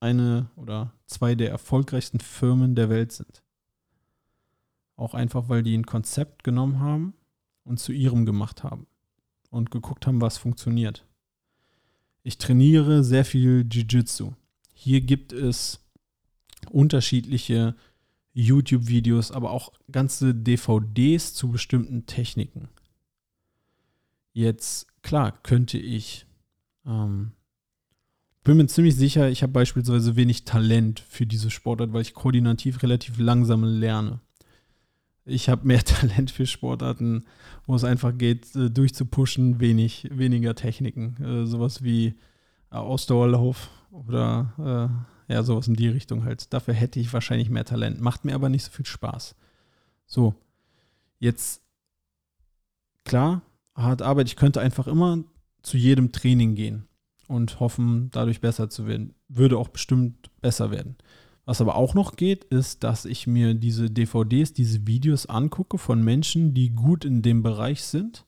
eine 0.00 0.50
oder 0.56 0.92
zwei 1.06 1.34
der 1.34 1.50
erfolgreichsten 1.50 2.20
Firmen 2.20 2.74
der 2.74 2.88
Welt 2.88 3.12
sind. 3.12 3.42
Auch 4.96 5.14
einfach, 5.14 5.48
weil 5.48 5.62
die 5.62 5.76
ein 5.76 5.86
Konzept 5.86 6.44
genommen 6.44 6.78
haben 6.78 7.14
und 7.64 7.80
zu 7.80 7.92
ihrem 7.92 8.26
gemacht 8.26 8.62
haben 8.62 8.86
und 9.50 9.70
geguckt 9.70 10.06
haben, 10.06 10.20
was 10.20 10.38
funktioniert. 10.38 11.04
Ich 12.22 12.38
trainiere 12.38 13.02
sehr 13.02 13.24
viel 13.24 13.66
Jiu-Jitsu. 13.68 14.32
Hier 14.72 15.00
gibt 15.00 15.32
es 15.32 15.80
unterschiedliche 16.70 17.74
YouTube-Videos, 18.34 19.30
aber 19.30 19.52
auch 19.52 19.72
ganze 19.90 20.34
DVDs 20.34 21.34
zu 21.34 21.50
bestimmten 21.50 22.06
Techniken. 22.06 22.68
Jetzt, 24.32 24.88
klar, 25.02 25.32
könnte 25.42 25.78
ich, 25.78 26.26
ähm, 26.84 27.32
bin 28.42 28.58
mir 28.58 28.66
ziemlich 28.66 28.96
sicher, 28.96 29.30
ich 29.30 29.42
habe 29.42 29.52
beispielsweise 29.52 30.16
wenig 30.16 30.44
Talent 30.44 31.00
für 31.00 31.26
diese 31.26 31.50
Sportart, 31.50 31.92
weil 31.92 32.02
ich 32.02 32.12
koordinativ 32.12 32.82
relativ 32.82 33.18
langsam 33.18 33.64
lerne. 33.64 34.20
Ich 35.24 35.48
habe 35.48 35.66
mehr 35.66 35.84
Talent 35.84 36.32
für 36.32 36.46
Sportarten, 36.46 37.24
wo 37.66 37.74
es 37.76 37.84
einfach 37.84 38.16
geht, 38.18 38.54
äh, 38.56 38.68
durchzupushen, 38.68 39.60
wenig, 39.60 40.08
weniger 40.10 40.54
Techniken. 40.56 41.16
Äh, 41.22 41.46
sowas 41.46 41.82
wie 41.82 42.14
äh, 42.70 42.76
Ausdauerlauf 42.76 43.70
oder 43.90 45.06
ja, 45.28 45.42
sowas 45.42 45.68
in 45.68 45.74
die 45.74 45.88
Richtung 45.88 46.24
halt. 46.24 46.52
Dafür 46.52 46.74
hätte 46.74 47.00
ich 47.00 47.12
wahrscheinlich 47.12 47.50
mehr 47.50 47.64
Talent. 47.64 48.00
Macht 48.00 48.24
mir 48.24 48.34
aber 48.34 48.48
nicht 48.48 48.64
so 48.64 48.70
viel 48.70 48.86
Spaß. 48.86 49.34
So, 50.06 50.34
jetzt, 51.18 51.62
klar, 53.04 53.42
hart 53.74 54.02
Arbeit. 54.02 54.28
Ich 54.28 54.36
könnte 54.36 54.60
einfach 54.60 54.86
immer 54.86 55.24
zu 55.62 55.76
jedem 55.76 56.12
Training 56.12 56.54
gehen 56.54 56.86
und 57.26 57.60
hoffen, 57.60 58.10
dadurch 58.10 58.40
besser 58.40 58.68
zu 58.68 58.86
werden. 58.86 59.14
Würde 59.28 59.58
auch 59.58 59.68
bestimmt 59.68 60.30
besser 60.40 60.70
werden. 60.70 60.96
Was 61.46 61.60
aber 61.60 61.76
auch 61.76 61.94
noch 61.94 62.16
geht, 62.16 62.44
ist, 62.44 62.84
dass 62.84 63.04
ich 63.04 63.26
mir 63.26 63.54
diese 63.54 63.90
DVDs, 63.90 64.52
diese 64.52 64.86
Videos 64.86 65.26
angucke 65.26 65.78
von 65.78 66.02
Menschen, 66.02 66.54
die 66.54 66.70
gut 66.70 67.04
in 67.04 67.20
dem 67.20 67.42
Bereich 67.42 67.82
sind 67.82 68.24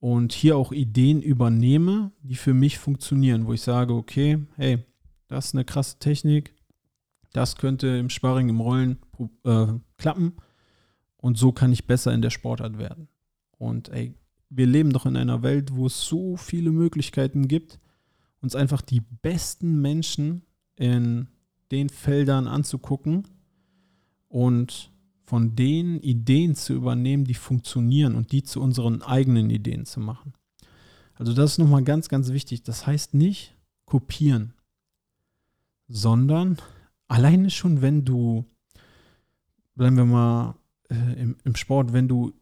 und 0.00 0.32
hier 0.32 0.56
auch 0.56 0.72
Ideen 0.72 1.22
übernehme, 1.22 2.12
die 2.22 2.34
für 2.34 2.52
mich 2.52 2.78
funktionieren, 2.78 3.46
wo 3.46 3.54
ich 3.54 3.62
sage, 3.62 3.94
okay, 3.94 4.38
hey, 4.56 4.84
das 5.28 5.46
ist 5.46 5.54
eine 5.54 5.64
krasse 5.64 5.98
Technik. 5.98 6.54
Das 7.32 7.56
könnte 7.56 7.88
im 7.88 8.10
Sparring, 8.10 8.48
im 8.48 8.60
Rollen 8.60 8.98
äh, 9.44 9.66
klappen. 9.98 10.36
Und 11.16 11.38
so 11.38 11.52
kann 11.52 11.72
ich 11.72 11.86
besser 11.86 12.12
in 12.12 12.22
der 12.22 12.30
Sportart 12.30 12.78
werden. 12.78 13.08
Und 13.58 13.88
ey, 13.88 14.14
wir 14.48 14.66
leben 14.66 14.92
doch 14.92 15.06
in 15.06 15.16
einer 15.16 15.42
Welt, 15.42 15.74
wo 15.74 15.86
es 15.86 16.06
so 16.06 16.36
viele 16.36 16.70
Möglichkeiten 16.70 17.48
gibt. 17.48 17.78
uns 18.40 18.54
einfach 18.54 18.80
die 18.80 19.00
besten 19.00 19.80
Menschen 19.80 20.42
in 20.76 21.28
den 21.72 21.88
Feldern 21.88 22.46
anzugucken 22.46 23.26
und 24.28 24.92
von 25.24 25.56
den 25.56 26.00
Ideen 26.00 26.54
zu 26.54 26.74
übernehmen, 26.74 27.24
die 27.24 27.34
funktionieren 27.34 28.14
und 28.14 28.30
die 28.30 28.44
zu 28.44 28.60
unseren 28.60 29.02
eigenen 29.02 29.50
Ideen 29.50 29.84
zu 29.84 29.98
machen. 29.98 30.34
Also 31.14 31.32
das 31.32 31.52
ist 31.52 31.58
nochmal 31.58 31.82
ganz, 31.82 32.08
ganz 32.08 32.30
wichtig. 32.30 32.62
Das 32.62 32.86
heißt 32.86 33.14
nicht 33.14 33.56
kopieren, 33.84 34.52
sondern 35.88 36.56
alleine 37.08 37.50
schon, 37.50 37.82
wenn 37.82 38.04
du, 38.04 38.44
bleiben 39.74 39.96
wir 39.96 40.04
mal 40.04 40.56
äh, 40.90 41.20
im, 41.20 41.36
im 41.44 41.54
Sport, 41.56 41.92
wenn 41.92 42.08
du 42.08 42.32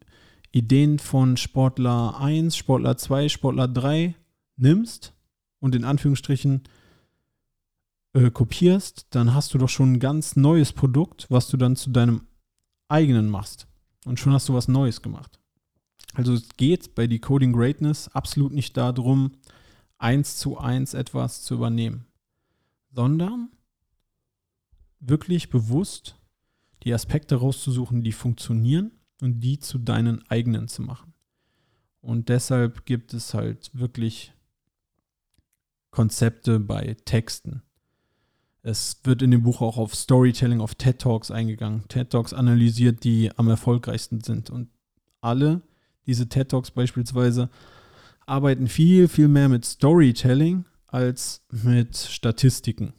Ideen 0.52 0.98
von 0.98 1.36
Sportler 1.36 2.20
1, 2.20 2.56
Sportler 2.56 2.96
2, 2.96 3.28
Sportler 3.28 3.68
3 3.68 4.14
nimmst 4.56 5.12
und 5.60 5.74
in 5.74 5.84
Anführungsstrichen 5.84 6.62
äh, 8.12 8.30
kopierst, 8.30 9.08
dann 9.10 9.34
hast 9.34 9.52
du 9.52 9.58
doch 9.58 9.68
schon 9.68 9.94
ein 9.94 10.00
ganz 10.00 10.36
neues 10.36 10.72
Produkt, 10.72 11.26
was 11.28 11.48
du 11.48 11.56
dann 11.56 11.74
zu 11.76 11.90
deinem 11.90 12.22
eigenen 12.88 13.28
machst. 13.28 13.66
Und 14.04 14.20
schon 14.20 14.32
hast 14.32 14.48
du 14.48 14.54
was 14.54 14.68
Neues 14.68 15.02
gemacht. 15.02 15.40
Also 16.14 16.34
es 16.34 16.48
geht 16.56 16.94
bei 16.94 17.06
Decoding 17.06 17.52
Greatness 17.52 18.08
absolut 18.08 18.52
nicht 18.52 18.76
darum, 18.76 19.32
eins 19.98 20.36
zu 20.36 20.58
eins 20.58 20.94
etwas 20.94 21.42
zu 21.42 21.54
übernehmen, 21.54 22.06
sondern 22.94 23.50
wirklich 25.00 25.50
bewusst 25.50 26.16
die 26.82 26.94
Aspekte 26.94 27.36
rauszusuchen, 27.36 28.02
die 28.02 28.12
funktionieren 28.12 28.92
und 29.20 29.40
die 29.40 29.58
zu 29.58 29.78
deinen 29.78 30.22
eigenen 30.28 30.68
zu 30.68 30.82
machen. 30.82 31.12
Und 32.00 32.28
deshalb 32.28 32.84
gibt 32.84 33.14
es 33.14 33.34
halt 33.34 33.70
wirklich 33.72 34.32
Konzepte 35.90 36.60
bei 36.60 36.96
Texten. 37.04 37.62
Es 38.62 39.00
wird 39.04 39.22
in 39.22 39.30
dem 39.30 39.42
Buch 39.42 39.60
auch 39.60 39.76
auf 39.76 39.94
Storytelling, 39.94 40.60
auf 40.60 40.74
TED 40.74 40.98
Talks 40.98 41.30
eingegangen. 41.30 41.86
TED 41.88 42.10
Talks 42.10 42.32
analysiert, 42.32 43.04
die 43.04 43.30
am 43.36 43.48
erfolgreichsten 43.48 44.20
sind. 44.20 44.50
Und 44.50 44.68
alle 45.20 45.62
diese 46.06 46.28
TED 46.28 46.50
Talks 46.50 46.70
beispielsweise 46.70 47.50
arbeiten 48.26 48.68
viel, 48.68 49.08
viel 49.08 49.28
mehr 49.28 49.48
mit 49.48 49.64
Storytelling 49.64 50.64
als 50.94 51.44
mit 51.50 51.96
Statistiken. 51.96 52.94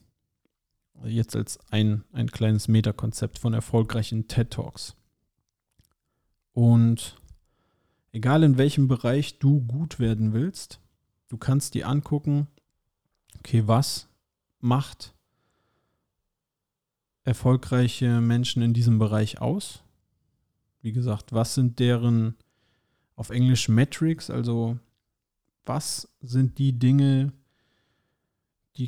Jetzt 1.06 1.34
als 1.34 1.58
ein, 1.72 2.04
ein 2.12 2.30
kleines 2.30 2.68
Metakonzept 2.68 3.40
von 3.40 3.54
erfolgreichen 3.54 4.28
TED 4.28 4.52
Talks. 4.52 4.98
Und 6.52 7.16
egal 8.12 8.44
in 8.44 8.58
welchem 8.58 8.90
Bereich 8.90 9.40
du 9.40 9.62
gut 9.62 9.98
werden 9.98 10.34
willst, 10.34 10.82
du 11.30 11.38
kannst 11.38 11.74
dir 11.74 11.88
angucken, 11.88 12.48
okay, 13.40 13.66
was 13.66 14.10
macht 14.60 15.16
erfolgreiche 17.24 18.20
Menschen 18.20 18.62
in 18.62 18.74
diesem 18.74 19.00
Bereich 19.00 19.40
aus? 19.40 19.84
Wie 20.82 20.92
gesagt, 20.92 21.32
was 21.32 21.56
sind 21.56 21.80
deren 21.80 22.36
auf 23.16 23.30
Englisch 23.30 23.70
Metrics, 23.70 24.30
also 24.30 24.78
was 25.64 26.10
sind 26.20 26.58
die 26.58 26.78
Dinge, 26.78 27.28
die 27.28 27.45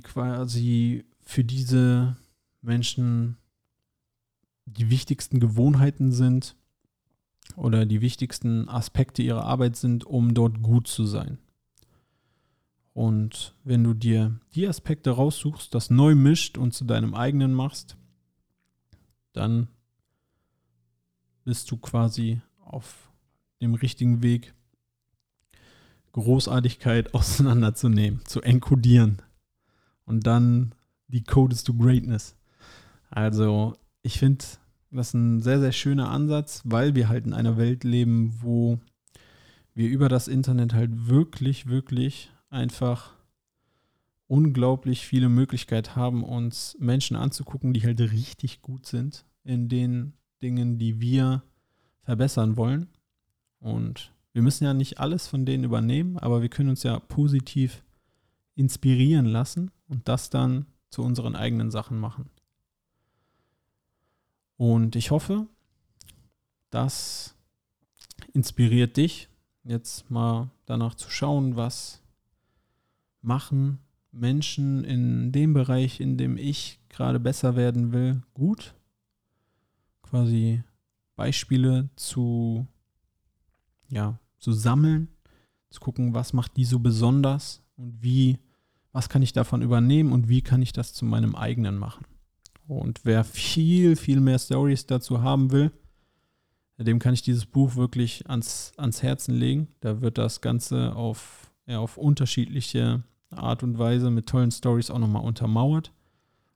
quasi 0.02 1.06
für 1.22 1.44
diese 1.44 2.16
Menschen 2.62 3.38
die 4.66 4.90
wichtigsten 4.90 5.40
Gewohnheiten 5.40 6.12
sind 6.12 6.56
oder 7.56 7.86
die 7.86 8.02
wichtigsten 8.02 8.68
Aspekte 8.68 9.24
ihrer 9.24 9.46
Arbeit 9.46 9.76
sind, 9.76 10.06
um 10.06 10.34
dort 10.34 10.62
gut 10.62 10.88
zu 10.88 11.06
sein. 11.06 11.38
Und 12.94 13.56
wenn 13.64 13.84
du 13.84 13.94
dir 13.94 14.40
die 14.56 14.68
Aspekte 14.68 15.12
raussuchst, 15.12 15.74
das 15.74 15.90
neu 15.90 16.16
mischt 16.16 16.58
und 16.58 16.74
zu 16.74 16.84
deinem 16.84 17.14
eigenen 17.14 17.54
machst, 17.54 17.96
dann 19.34 19.68
bist 21.44 21.70
du 21.72 21.78
quasi 21.78 22.42
auf 22.60 23.12
dem 23.62 23.76
richtigen 23.76 24.24
Weg, 24.24 24.54
Großartigkeit 26.12 27.14
auseinanderzunehmen, 27.14 28.26
zu 28.26 28.42
enkodieren. 28.42 29.22
Und 30.08 30.26
dann 30.26 30.74
die 31.08 31.24
Codes 31.24 31.64
to 31.64 31.76
Greatness. 31.76 32.36
Also, 33.12 33.76
ich 34.02 34.18
finde 34.18 34.44
das 34.90 35.10
ist 35.10 35.14
ein 35.16 35.42
sehr, 35.42 35.60
sehr 35.60 35.74
schöner 35.74 36.10
Ansatz, 36.10 36.62
weil 36.64 36.96
wir 36.96 37.10
halt 37.10 37.26
in 37.26 37.34
einer 37.34 37.58
Welt 37.58 37.84
leben, 37.84 38.34
wo 38.42 38.80
wir 39.74 39.90
über 39.90 40.10
das 40.10 40.28
Internet 40.28 40.74
halt 40.74 41.08
wirklich, 41.08 41.68
wirklich 41.68 42.32
einfach 42.50 43.14
unglaublich 44.28 45.06
viele 45.06 45.30
Möglichkeiten 45.30 45.96
haben, 45.96 46.24
uns 46.24 46.76
Menschen 46.80 47.16
anzugucken, 47.16 47.74
die 47.74 47.84
halt 47.84 48.00
richtig 48.00 48.62
gut 48.62 48.86
sind 48.86 49.26
in 49.44 49.70
den 49.70 50.14
Dingen, 50.42 50.78
die 50.78 51.02
wir 51.02 51.44
verbessern 52.02 52.58
wollen. 52.58 52.88
Und 53.60 54.14
wir 54.34 54.42
müssen 54.42 54.64
ja 54.64 54.74
nicht 54.74 55.00
alles 55.00 55.28
von 55.28 55.46
denen 55.46 55.64
übernehmen, 55.64 56.18
aber 56.18 56.42
wir 56.42 56.50
können 56.50 56.70
uns 56.70 56.84
ja 56.84 57.00
positiv 57.00 57.84
inspirieren 58.56 59.26
lassen 59.26 59.72
und 59.88 60.08
das 60.08 60.30
dann 60.30 60.66
zu 60.90 61.04
unseren 61.04 61.36
eigenen 61.36 61.72
Sachen 61.72 62.00
machen. 62.00 62.30
Und 64.58 64.96
ich 64.96 65.12
hoffe, 65.12 65.48
das 66.70 67.36
inspiriert 68.34 68.98
dich, 68.98 69.30
jetzt 69.64 70.10
mal 70.10 70.50
danach 70.66 70.96
zu 70.96 71.10
schauen, 71.10 71.56
was 71.56 72.02
machen 73.22 73.80
Menschen 74.12 74.84
in 74.84 75.32
dem 75.32 75.54
Bereich, 75.54 76.00
in 76.00 76.18
dem 76.18 76.38
ich 76.38 76.80
gerade 76.90 77.20
besser 77.20 77.56
werden 77.56 77.92
will, 77.92 78.24
gut. 78.34 78.74
Quasi 80.02 80.64
Beispiele 81.16 81.90
zu, 81.96 82.66
ja, 83.90 84.20
zu 84.40 84.54
sammeln, 84.54 85.10
zu 85.70 85.80
gucken, 85.80 86.14
was 86.14 86.34
macht 86.34 86.58
die 86.58 86.66
so 86.66 86.80
besonders 86.80 87.62
und 87.76 88.02
wie, 88.02 88.40
was 88.98 89.10
kann 89.10 89.22
ich 89.22 89.32
davon 89.32 89.62
übernehmen 89.62 90.12
und 90.12 90.28
wie 90.28 90.42
kann 90.42 90.64
ich 90.64 90.74
das 90.74 90.92
zu 90.92 91.06
meinem 91.06 91.36
eigenen 91.36 91.78
machen. 91.78 92.04
Und 92.68 93.02
wer 93.04 93.24
viel, 93.24 93.96
viel 93.96 94.20
mehr 94.20 94.40
Stories 94.40 94.88
dazu 94.88 95.22
haben 95.22 95.52
will, 95.52 95.72
dem 96.80 96.98
kann 96.98 97.14
ich 97.14 97.22
dieses 97.22 97.46
Buch 97.46 97.76
wirklich 97.76 98.28
ans, 98.28 98.72
ans 98.76 99.04
Herzen 99.04 99.36
legen. 99.36 99.68
Da 99.82 100.02
wird 100.02 100.18
das 100.18 100.42
Ganze 100.42 100.96
auf, 100.96 101.52
ja, 101.68 101.78
auf 101.78 101.98
unterschiedliche 101.98 103.04
Art 103.30 103.62
und 103.62 103.78
Weise 103.78 104.10
mit 104.10 104.26
tollen 104.26 104.50
Stories 104.50 104.90
auch 104.90 104.98
nochmal 104.98 105.24
untermauert. 105.24 105.94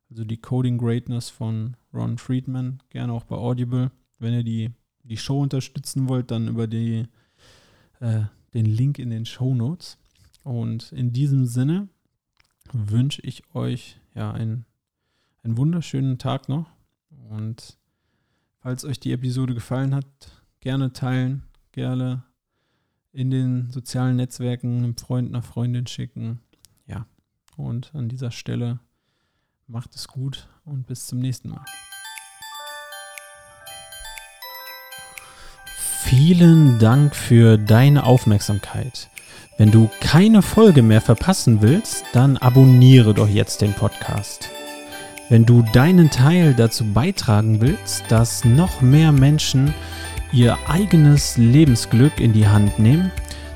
Also 0.09 0.23
die 0.23 0.41
Coding 0.41 0.79
Greatness 0.79 1.29
von 1.29 1.77
Ron 1.93 2.17
Friedman, 2.17 2.81
gerne 2.89 3.13
auch 3.13 3.25
bei 3.25 3.35
Audible. 3.35 3.91
Wenn 4.17 4.33
ihr 4.33 4.43
die, 4.43 4.71
die 5.03 5.17
Show 5.17 5.43
unterstützen 5.43 6.09
wollt, 6.09 6.31
dann 6.31 6.47
über 6.47 6.65
die, 6.65 7.05
äh, 7.99 8.21
den 8.55 8.65
Link 8.65 8.97
in 8.97 9.11
den 9.11 9.27
Show 9.27 9.53
Notes. 9.53 9.99
Und 10.43 10.91
in 10.91 11.13
diesem 11.13 11.45
Sinne 11.45 11.87
wünsche 12.73 13.21
ich 13.21 13.43
euch 13.53 13.99
ja 14.13 14.31
ein 14.31 14.65
einen 15.43 15.57
wunderschönen 15.57 16.17
Tag 16.17 16.49
noch. 16.49 16.69
Und 17.29 17.77
falls 18.59 18.85
euch 18.85 18.99
die 18.99 19.11
Episode 19.11 19.53
gefallen 19.53 19.95
hat, 19.95 20.05
gerne 20.59 20.93
teilen, 20.93 21.43
gerne 21.71 22.23
in 23.11 23.31
den 23.31 23.69
sozialen 23.69 24.15
Netzwerken 24.15 24.77
einem 24.77 24.97
Freund, 24.97 25.29
einer 25.29 25.41
Freundin 25.41 25.87
schicken. 25.87 26.41
Ja, 26.85 27.05
und 27.57 27.93
an 27.93 28.09
dieser 28.09 28.31
Stelle 28.31 28.79
macht 29.67 29.95
es 29.95 30.07
gut 30.07 30.47
und 30.63 30.87
bis 30.87 31.07
zum 31.07 31.19
nächsten 31.19 31.49
Mal. 31.49 31.65
Vielen 36.03 36.79
Dank 36.79 37.15
für 37.15 37.57
deine 37.57 38.03
Aufmerksamkeit. 38.03 39.09
Wenn 39.61 39.69
du 39.69 39.91
keine 39.99 40.41
Folge 40.41 40.81
mehr 40.81 41.01
verpassen 41.01 41.61
willst, 41.61 42.03
dann 42.13 42.35
abonniere 42.35 43.13
doch 43.13 43.29
jetzt 43.29 43.61
den 43.61 43.73
Podcast. 43.73 44.49
Wenn 45.29 45.45
du 45.45 45.61
deinen 45.71 46.09
Teil 46.09 46.55
dazu 46.55 46.83
beitragen 46.83 47.61
willst, 47.61 48.05
dass 48.09 48.43
noch 48.43 48.81
mehr 48.81 49.11
Menschen 49.11 49.71
ihr 50.31 50.57
eigenes 50.67 51.37
Lebensglück 51.37 52.19
in 52.19 52.33
die 52.33 52.47
Hand 52.47 52.79
nehmen, 52.79 53.11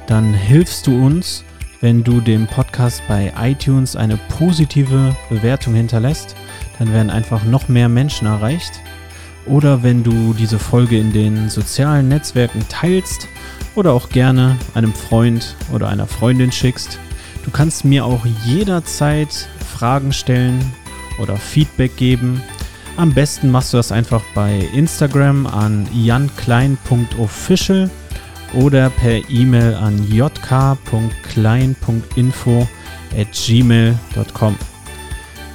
dann 0.05 0.31
hilfst 0.31 0.85
du 0.85 1.03
uns, 1.03 1.43
wenn 1.81 2.03
du 2.03 2.21
dem 2.21 2.45
Podcast 2.45 3.01
bei 3.07 3.33
iTunes 3.41 3.95
eine 3.95 4.19
positive 4.37 5.15
Bewertung 5.31 5.73
hinterlässt. 5.73 6.35
Dann 6.77 6.93
werden 6.93 7.09
einfach 7.09 7.45
noch 7.45 7.67
mehr 7.67 7.89
Menschen 7.89 8.27
erreicht. 8.27 8.79
Oder 9.47 9.81
wenn 9.81 10.03
du 10.03 10.35
diese 10.35 10.59
Folge 10.59 10.99
in 10.99 11.11
den 11.11 11.49
sozialen 11.49 12.09
Netzwerken 12.09 12.63
teilst 12.69 13.27
oder 13.75 13.93
auch 13.93 14.09
gerne 14.09 14.57
einem 14.73 14.93
Freund 14.93 15.55
oder 15.73 15.89
einer 15.89 16.07
Freundin 16.07 16.51
schickst. 16.51 16.99
Du 17.43 17.51
kannst 17.51 17.85
mir 17.85 18.05
auch 18.05 18.25
jederzeit 18.45 19.47
Fragen 19.77 20.13
stellen, 20.13 20.73
oder 21.19 21.37
Feedback 21.37 21.95
geben. 21.97 22.41
Am 22.97 23.13
besten 23.13 23.51
machst 23.51 23.73
du 23.73 23.77
das 23.77 23.91
einfach 23.91 24.23
bei 24.33 24.69
Instagram 24.73 25.45
an 25.47 25.85
janklein.official 25.93 27.89
oder 28.53 28.89
per 28.89 29.29
E-Mail 29.29 29.75
an 29.75 30.09
jk.klein.info 30.09 32.67
at 33.17 33.27
gmail.com. 33.31 34.55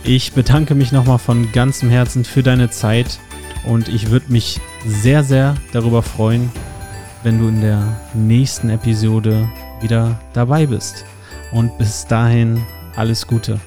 Ich 0.03 0.33
bedanke 0.33 0.75
mich 0.75 0.93
nochmal 0.93 1.19
von 1.19 1.53
ganzem 1.53 1.91
Herzen 1.91 2.25
für 2.25 2.43
deine 2.43 2.71
Zeit 2.71 3.19
und 3.65 3.89
ich 3.89 4.11
würde 4.11 4.33
mich 4.33 4.59
sehr, 4.87 5.23
sehr 5.25 5.57
darüber 5.73 6.03
freuen, 6.03 6.51
wenn 7.23 7.39
du 7.39 7.49
in 7.49 7.61
der 7.61 7.83
nächsten 8.15 8.71
Episode 8.71 9.49
wieder 9.81 10.19
dabei 10.33 10.67
bist. 10.67 11.05
Und 11.53 11.77
bis 11.79 12.07
dahin 12.07 12.63
alles 12.97 13.27
Gute. 13.27 13.61